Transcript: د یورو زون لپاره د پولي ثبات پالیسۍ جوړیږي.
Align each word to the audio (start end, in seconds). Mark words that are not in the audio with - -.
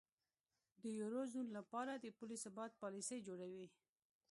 د 0.81 0.83
یورو 0.99 1.21
زون 1.33 1.47
لپاره 1.57 1.91
د 1.95 2.05
پولي 2.17 2.37
ثبات 2.43 2.71
پالیسۍ 2.81 3.19
جوړیږي. 3.27 3.67